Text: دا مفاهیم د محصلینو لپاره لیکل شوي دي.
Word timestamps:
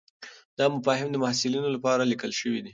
دا 0.57 0.65
مفاهیم 0.75 1.09
د 1.11 1.15
محصلینو 1.23 1.73
لپاره 1.75 2.09
لیکل 2.11 2.31
شوي 2.41 2.59
دي. 2.65 2.69